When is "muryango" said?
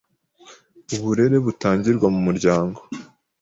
2.27-2.79